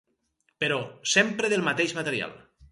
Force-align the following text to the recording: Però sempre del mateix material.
Però 0.63 0.79
sempre 1.13 1.53
del 1.53 1.67
mateix 1.71 1.97
material. 2.01 2.37